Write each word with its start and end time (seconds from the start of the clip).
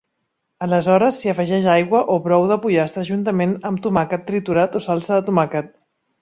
Aleshores 0.67 1.17
s'hi 1.23 1.29
afegeix 1.33 1.67
aigua 1.73 2.01
o 2.13 2.15
brou 2.27 2.45
de 2.53 2.57
pollastre 2.63 3.03
juntament 3.11 3.53
amb 3.71 3.83
tomàquet 3.85 4.25
triturat 4.33 4.81
o 4.81 4.83
salsa 4.87 5.21
de 5.21 5.29
tomàquet. 5.31 5.71